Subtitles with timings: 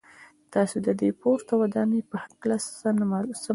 [0.53, 3.39] تاسو د دې پورته ودانۍ په هکله څه معلومات لرئ.